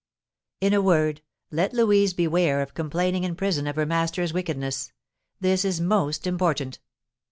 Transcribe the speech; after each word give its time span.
"In 0.61 0.73
a 0.73 0.81
word, 0.81 1.21
let 1.51 1.73
Louise 1.73 2.15
beware 2.15 2.61
of 2.63 2.73
complaining 2.73 3.23
in 3.23 3.35
prison 3.35 3.67
of 3.67 3.75
her 3.75 3.85
master's 3.85 4.33
wickedness. 4.33 4.91
This 5.39 5.63
is 5.63 5.79
most 5.79 6.25
important. 6.25 6.79